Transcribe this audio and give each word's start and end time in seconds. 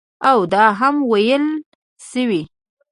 او 0.29 0.39
دا 0.53 0.65
هم 0.79 0.95
ویل 1.11 1.45
شوي 2.09 2.41